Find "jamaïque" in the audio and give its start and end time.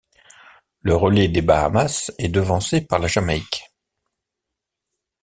3.07-3.69